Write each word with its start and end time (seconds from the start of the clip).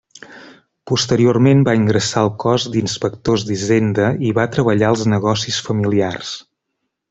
Posteriorment 0.91 1.61
va 1.67 1.75
ingressar 1.79 2.23
al 2.25 2.31
cos 2.45 2.65
d'inspectors 2.77 3.45
d'hisenda 3.51 4.09
i 4.31 4.35
va 4.41 4.49
treballar 4.57 4.91
als 4.95 5.07
negocis 5.15 5.61
familiars. 5.71 6.37